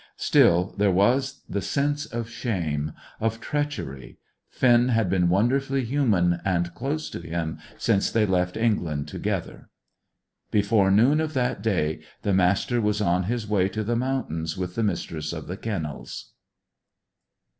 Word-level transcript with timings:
Still, 0.17 0.73
there 0.77 0.89
was 0.89 1.43
the 1.47 1.61
sense 1.61 2.07
of 2.07 2.27
shame, 2.27 2.93
of 3.19 3.39
treachery. 3.39 4.17
Finn 4.49 4.89
had 4.89 5.11
been 5.11 5.29
wonderfully 5.29 5.85
human 5.85 6.41
and 6.43 6.73
close 6.73 7.07
to 7.11 7.19
him 7.21 7.59
since 7.77 8.09
they 8.09 8.25
left 8.25 8.57
England 8.57 9.07
together. 9.07 9.69
Before 10.49 10.89
noon 10.89 11.21
of 11.21 11.35
that 11.35 11.61
day 11.61 11.99
the 12.23 12.33
Master 12.33 12.81
was 12.81 12.99
on 12.99 13.25
his 13.25 13.47
way 13.47 13.69
to 13.69 13.83
the 13.83 13.95
mountains 13.95 14.57
with 14.57 14.73
the 14.73 14.81
Mistress 14.81 15.33
of 15.33 15.45
the 15.45 15.55
Kennels. 15.55 16.33